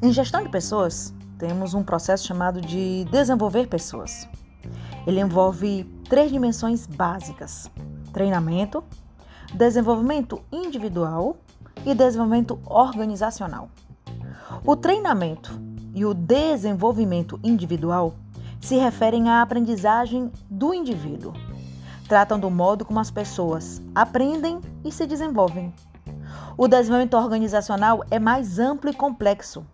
[0.00, 4.28] Em gestão de pessoas, temos um processo chamado de desenvolver pessoas.
[5.06, 7.70] Ele envolve três dimensões básicas:
[8.12, 8.82] treinamento,
[9.54, 11.36] desenvolvimento individual
[11.86, 13.70] e desenvolvimento organizacional.
[14.64, 15.58] O treinamento
[15.94, 18.14] e o desenvolvimento individual
[18.60, 21.32] se referem à aprendizagem do indivíduo.
[22.08, 25.72] Tratam do modo como as pessoas aprendem e se desenvolvem.
[26.56, 29.64] O desenvolvimento organizacional é mais amplo e complexo.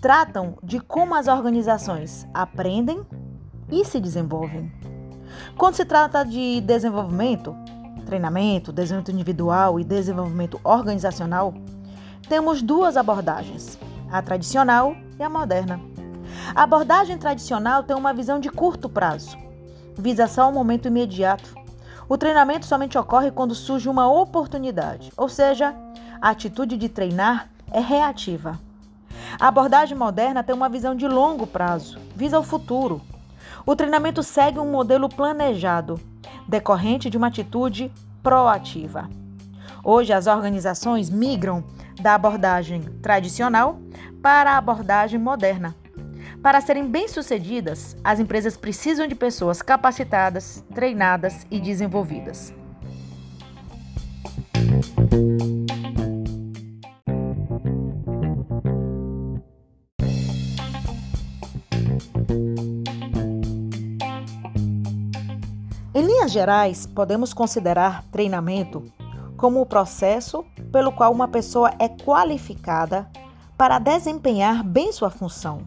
[0.00, 3.04] Tratam de como as organizações aprendem
[3.70, 4.70] e se desenvolvem.
[5.56, 7.56] Quando se trata de desenvolvimento,
[8.06, 11.52] treinamento, desenvolvimento individual e desenvolvimento organizacional,
[12.28, 13.76] temos duas abordagens:
[14.10, 15.80] a tradicional e a moderna.
[16.54, 19.36] A abordagem tradicional tem uma visão de curto prazo,
[19.96, 21.54] visa só o momento imediato.
[22.08, 25.74] O treinamento somente ocorre quando surge uma oportunidade, ou seja,
[26.24, 28.58] a atitude de treinar é reativa.
[29.38, 33.02] A abordagem moderna tem uma visão de longo prazo, visa o futuro.
[33.66, 36.00] O treinamento segue um modelo planejado,
[36.48, 39.06] decorrente de uma atitude proativa.
[39.84, 41.62] Hoje, as organizações migram
[42.00, 43.78] da abordagem tradicional
[44.22, 45.76] para a abordagem moderna.
[46.42, 52.50] Para serem bem-sucedidas, as empresas precisam de pessoas capacitadas, treinadas e desenvolvidas.
[66.24, 68.82] Linhas gerais, podemos considerar treinamento
[69.36, 70.42] como o processo
[70.72, 73.06] pelo qual uma pessoa é qualificada
[73.58, 75.62] para desempenhar bem sua função.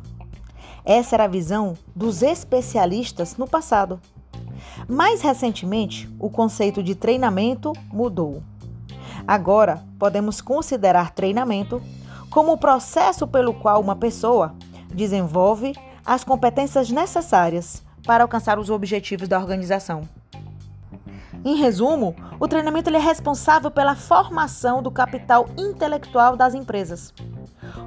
[0.83, 4.01] Essa era a visão dos especialistas no passado.
[4.87, 8.41] Mais recentemente, o conceito de treinamento mudou.
[9.27, 11.81] Agora, podemos considerar treinamento
[12.31, 14.55] como o processo pelo qual uma pessoa
[14.91, 20.07] desenvolve as competências necessárias para alcançar os objetivos da organização.
[21.45, 27.13] Em resumo, o treinamento é responsável pela formação do capital intelectual das empresas.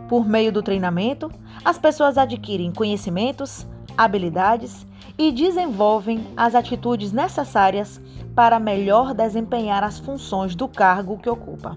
[0.08, 1.30] Por meio do treinamento,
[1.64, 3.66] as pessoas adquirem conhecimentos,
[3.96, 4.86] habilidades
[5.18, 8.00] e desenvolvem as atitudes necessárias
[8.34, 11.76] para melhor desempenhar as funções do cargo que ocupa.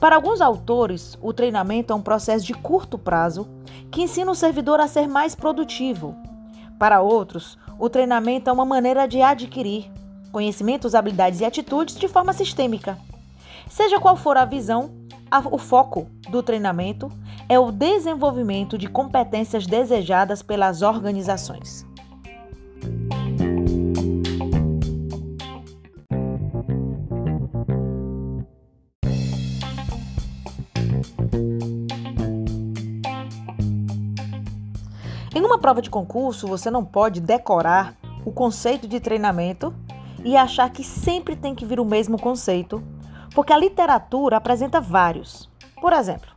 [0.00, 3.48] Para alguns autores, o treinamento é um processo de curto prazo
[3.90, 6.16] que ensina o servidor a ser mais produtivo.
[6.78, 9.90] Para outros, o treinamento é uma maneira de adquirir
[10.32, 12.98] conhecimentos, habilidades e atitudes de forma sistêmica.
[13.68, 14.90] Seja qual for a visão,
[15.50, 17.10] o foco do treinamento
[17.48, 21.86] é o desenvolvimento de competências desejadas pelas organizações.
[35.34, 39.74] Em uma prova de concurso, você não pode decorar o conceito de treinamento
[40.24, 42.82] e achar que sempre tem que vir o mesmo conceito,
[43.34, 45.48] porque a literatura apresenta vários.
[45.80, 46.30] Por exemplo,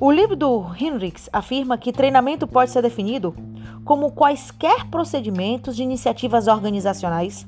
[0.00, 3.34] o livro do Hinrichs afirma que treinamento pode ser definido
[3.84, 7.46] como quaisquer procedimentos de iniciativas organizacionais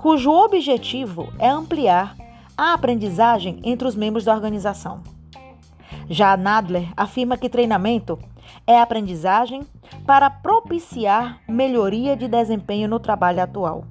[0.00, 2.16] cujo objetivo é ampliar
[2.56, 5.02] a aprendizagem entre os membros da organização.
[6.08, 8.18] Já Nadler afirma que treinamento
[8.66, 9.62] é aprendizagem
[10.06, 13.84] para propiciar melhoria de desempenho no trabalho atual.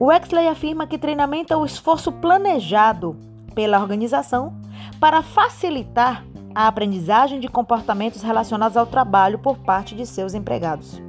[0.00, 3.16] Wexley afirma que treinamento é o esforço planejado
[3.54, 4.54] pela organização
[4.98, 6.24] para facilitar
[6.54, 11.00] a aprendizagem de comportamentos relacionados ao trabalho por parte de seus empregados.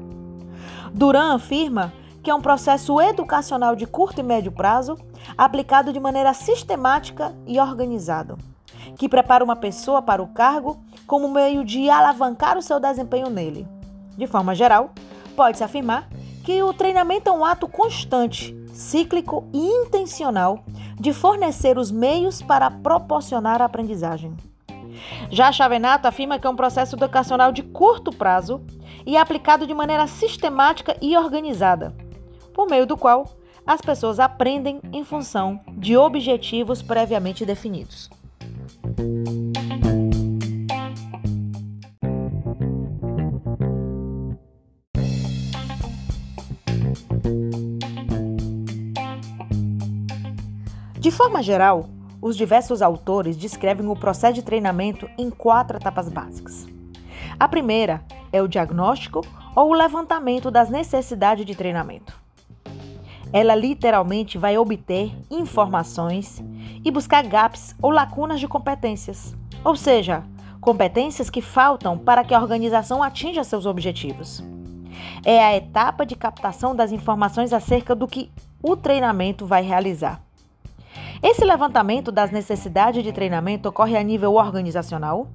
[0.94, 1.92] Duran afirma
[2.22, 4.98] que é um processo educacional de curto e médio prazo,
[5.38, 8.38] aplicado de maneira sistemática e organizada,
[8.98, 13.68] que prepara uma pessoa para o cargo como meio de alavancar o seu desempenho nele.
[14.18, 14.92] De forma geral,
[15.36, 16.08] pode-se afirmar
[16.44, 20.64] que o treinamento é um ato constante cíclico e intencional
[21.00, 24.36] de fornecer os meios para proporcionar a aprendizagem.
[25.30, 28.62] Já Chavenato afirma que é um processo educacional de curto prazo
[29.06, 31.96] e aplicado de maneira sistemática e organizada,
[32.54, 33.26] por meio do qual
[33.66, 38.10] as pessoas aprendem em função de objetivos previamente definidos.
[51.04, 51.90] De forma geral,
[52.22, 56.66] os diversos autores descrevem o processo de treinamento em quatro etapas básicas.
[57.38, 58.02] A primeira
[58.32, 59.20] é o diagnóstico
[59.54, 62.18] ou o levantamento das necessidades de treinamento.
[63.34, 66.42] Ela literalmente vai obter informações
[66.86, 70.24] e buscar gaps ou lacunas de competências, ou seja,
[70.62, 74.42] competências que faltam para que a organização atinja seus objetivos.
[75.26, 80.24] É a etapa de captação das informações acerca do que o treinamento vai realizar.
[81.24, 85.30] Esse levantamento das necessidades de treinamento ocorre a nível organizacional,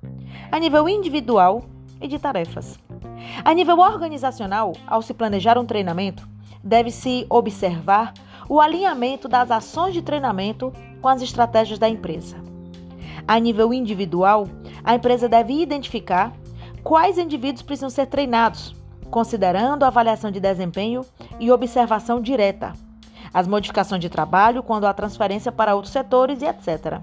[0.53, 1.65] a nível individual
[1.99, 2.79] e de tarefas.
[3.43, 6.29] A nível organizacional, ao se planejar um treinamento,
[6.63, 8.13] deve-se observar
[8.51, 10.71] o alinhamento das ações de treinamento
[11.01, 12.37] com as estratégias da empresa.
[13.27, 14.47] A nível individual,
[14.85, 16.35] a empresa deve identificar
[16.85, 18.75] quais indivíduos precisam ser treinados,
[19.11, 21.01] considerando a avaliação de desempenho
[21.41, 22.75] e observação direta
[23.39, 27.01] as modificações de trabalho, quando há transferência para outros setores e etc.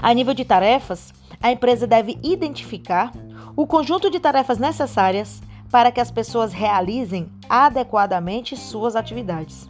[0.00, 1.12] A nível de tarefas,
[1.42, 3.12] a empresa deve identificar
[3.54, 9.68] o conjunto de tarefas necessárias para que as pessoas realizem adequadamente suas atividades.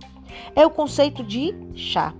[0.55, 2.15] É o conceito de chá.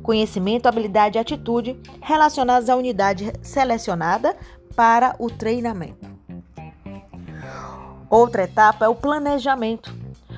[0.00, 4.36] Conhecimento, habilidade e atitude relacionados à unidade selecionada
[4.76, 6.06] para o treinamento.
[8.08, 9.92] Outra etapa é o planejamento.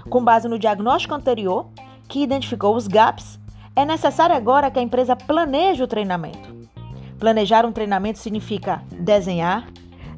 [0.08, 1.69] Com base no diagnóstico anterior,
[2.11, 3.39] que identificou os gaps,
[3.75, 6.69] é necessário agora que a empresa planeje o treinamento.
[7.21, 9.69] Planejar um treinamento significa desenhar,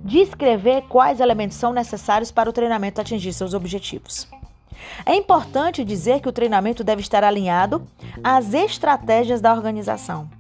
[0.03, 4.27] descrever quais elementos são necessários para o treinamento atingir seus objetivos.
[5.05, 7.87] É importante dizer que o treinamento deve estar alinhado
[8.25, 10.31] às estratégias da organização.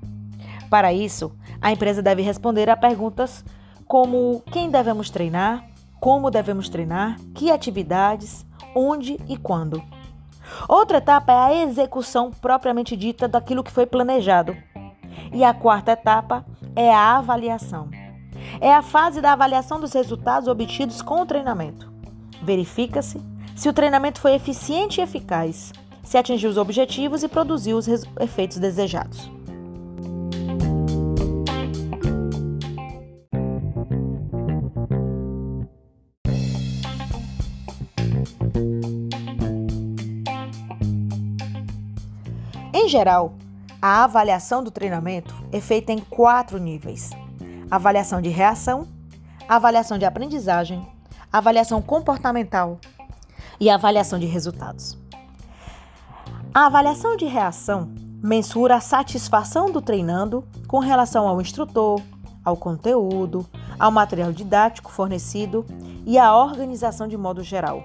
[0.71, 3.45] Para isso, a empresa deve responder a perguntas
[3.87, 5.69] como quem devemos treinar,
[6.01, 9.83] como devemos treinar, que atividades, onde e quando.
[10.69, 14.57] Outra etapa é a execução propriamente dita daquilo que foi planejado.
[15.33, 16.45] E a quarta etapa
[16.75, 17.89] é a avaliação.
[18.61, 21.91] É a fase da avaliação dos resultados obtidos com o treinamento.
[22.43, 23.21] Verifica-se
[23.55, 25.73] se o treinamento foi eficiente e eficaz,
[26.03, 27.87] se atingiu os objetivos e produziu os
[28.21, 29.31] efeitos desejados.
[42.93, 43.33] Geral,
[43.81, 47.11] a avaliação do treinamento é feita em quatro níveis:
[47.71, 48.87] avaliação de reação,
[49.49, 50.87] avaliação de aprendizagem,
[51.33, 52.79] avaliação comportamental
[53.59, 54.99] e avaliação de resultados.
[56.55, 57.91] A avaliação de reação
[58.23, 62.00] mensura a satisfação do treinando com relação ao instrutor,
[62.44, 63.47] ao conteúdo,
[63.79, 65.65] ao material didático fornecido
[66.05, 67.85] e à organização de modo geral.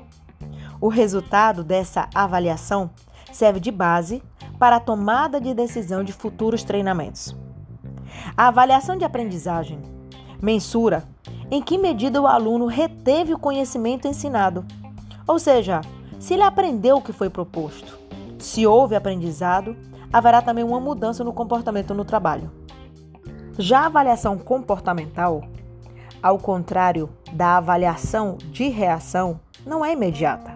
[0.82, 2.90] O resultado dessa avaliação
[3.32, 4.22] serve de base
[4.60, 7.36] para a tomada de decisão de futuros treinamentos.
[8.36, 9.80] A avaliação de aprendizagem
[10.42, 11.04] mensura
[11.50, 14.66] em que medida o aluno reteve o conhecimento ensinado,
[15.26, 15.82] ou seja,
[16.20, 17.98] se ele aprendeu o que foi proposto.
[18.40, 19.76] Se houve aprendizado,
[20.12, 22.52] haverá também uma mudança no comportamento no trabalho.
[23.58, 25.44] Já a avaliação comportamental,
[26.22, 30.56] ao contrário da avaliação de reação, não é imediata.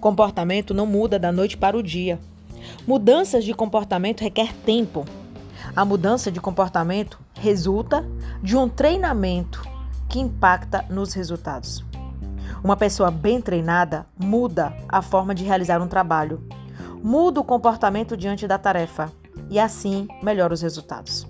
[0.00, 2.18] Comportamento não muda da noite para o dia.
[2.86, 5.04] Mudanças de comportamento requer tempo.
[5.74, 8.04] A mudança de comportamento resulta
[8.42, 9.62] de um treinamento
[10.08, 11.84] que impacta nos resultados.
[12.62, 16.46] Uma pessoa bem treinada muda a forma de realizar um trabalho,
[17.02, 19.12] muda o comportamento diante da tarefa
[19.50, 21.26] e assim melhora os resultados.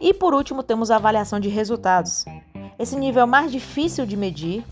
[0.00, 2.24] E por último, temos a avaliação de resultados.
[2.78, 4.64] Esse nível é mais difícil de medir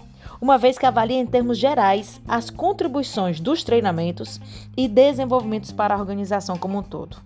[0.45, 4.39] uma vez que avalia em termos gerais as contribuições dos treinamentos
[4.77, 7.17] e desenvolvimentos para a organização como um todo.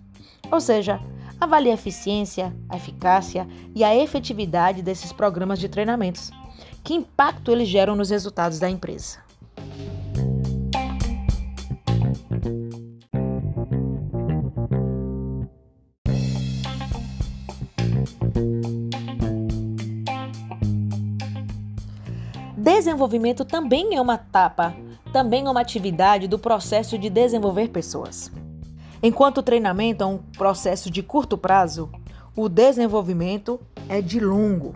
[0.49, 1.01] Ou seja,
[1.37, 3.45] avalia a eficiência, a eficácia
[3.75, 6.31] e a efetividade desses programas de treinamentos.
[6.81, 9.28] Que impacto eles geram nos resultados da empresa?
[22.99, 24.75] Desenvolvimento também é uma etapa,
[25.13, 28.29] também é uma atividade do processo de desenvolver pessoas.
[29.01, 31.89] Enquanto o treinamento é um processo de curto prazo,
[32.35, 34.75] o desenvolvimento é de longo.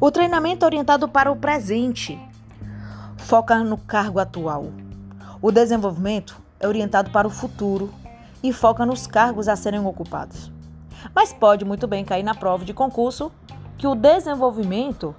[0.00, 2.16] O treinamento é orientado para o presente,
[3.16, 4.66] foca no cargo atual.
[5.42, 7.92] O desenvolvimento é orientado para o futuro
[8.44, 10.52] e foca nos cargos a serem ocupados.
[11.12, 13.32] Mas pode muito bem cair na prova de concurso
[13.76, 15.16] que o desenvolvimento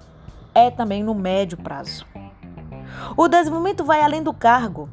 [0.54, 2.06] é também no médio prazo.
[3.16, 4.90] O desenvolvimento vai além do cargo.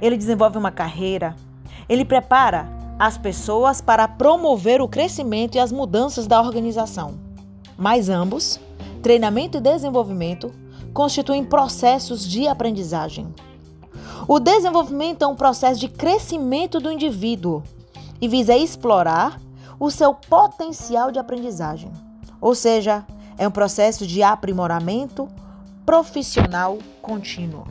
[0.00, 1.36] Ele desenvolve uma carreira,
[1.88, 2.68] ele prepara
[2.98, 7.14] as pessoas para promover o crescimento e as mudanças da organização.
[7.76, 8.60] Mas ambos,
[9.02, 10.52] treinamento e desenvolvimento,
[10.92, 13.34] constituem processos de aprendizagem.
[14.28, 17.62] O desenvolvimento é um processo de crescimento do indivíduo
[18.20, 19.40] e visa explorar
[19.80, 21.90] o seu potencial de aprendizagem.
[22.40, 23.04] Ou seja,
[23.42, 25.28] é um processo de aprimoramento
[25.84, 27.64] profissional contínuo.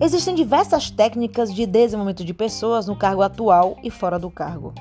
[0.00, 4.72] Existem diversas técnicas de desenvolvimento de pessoas no cargo atual e fora do cargo.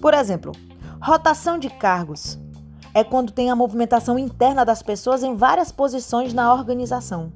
[0.00, 0.52] Por exemplo,
[1.02, 2.38] rotação de cargos
[2.92, 7.32] é quando tem a movimentação interna das pessoas em várias posições na organização.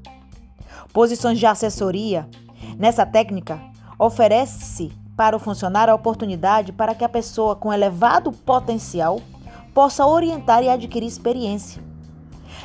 [0.92, 2.28] Posições de assessoria.
[2.78, 3.60] Nessa técnica,
[3.98, 9.20] oferece-se para o funcionário a oportunidade para que a pessoa com elevado potencial
[9.72, 11.82] possa orientar e adquirir experiência.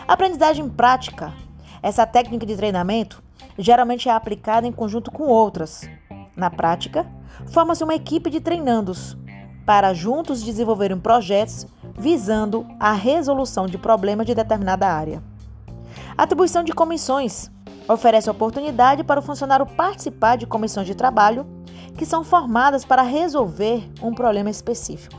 [0.08, 1.34] Aprendizagem prática.
[1.81, 3.22] Essa técnica de treinamento
[3.58, 5.89] geralmente é aplicada em conjunto com outras.
[6.36, 7.05] Na prática,
[7.48, 9.17] forma-se uma equipe de treinandos
[9.65, 11.67] para juntos desenvolverem projetos
[11.99, 15.21] visando a resolução de problemas de determinada área.
[16.17, 17.51] Atribuição de comissões
[17.87, 21.45] oferece oportunidade para o funcionário participar de comissões de trabalho
[21.97, 25.17] que são formadas para resolver um problema específico.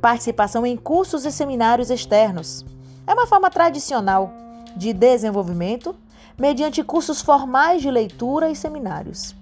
[0.00, 2.64] Participação em cursos e seminários externos
[3.06, 4.32] é uma forma tradicional
[4.74, 5.94] de desenvolvimento
[6.38, 9.34] mediante cursos formais de leitura e seminários.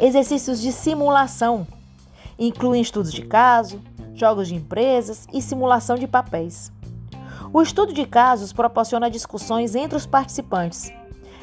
[0.00, 1.66] Exercícios de simulação
[2.38, 3.80] incluem estudos de caso,
[4.14, 6.72] jogos de empresas e simulação de papéis.
[7.52, 10.92] O estudo de casos proporciona discussões entre os participantes,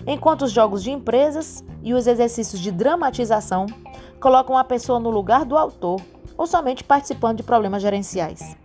[0.08, 3.66] enquanto os jogos de empresas e os exercícios de dramatização
[4.20, 6.02] colocam a pessoa no lugar do autor
[6.38, 8.56] ou somente participando de problemas gerenciais.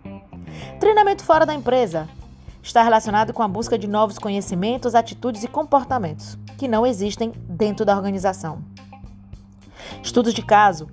[0.79, 2.07] Treinamento fora da empresa
[2.63, 7.85] está relacionado com a busca de novos conhecimentos, atitudes e comportamentos que não existem dentro
[7.85, 8.63] da organização.
[10.01, 10.87] Estudos de caso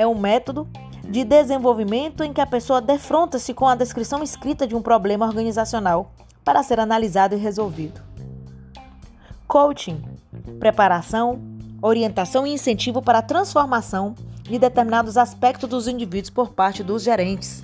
[0.00, 0.66] é um método
[1.06, 6.12] de desenvolvimento em que a pessoa defronta-se com a descrição escrita de um problema organizacional
[6.42, 8.00] para ser analisado e resolvido.
[9.46, 10.02] Coaching
[10.58, 11.38] preparação,
[11.82, 17.62] orientação e incentivo para a transformação de determinados aspectos dos indivíduos por parte dos gerentes.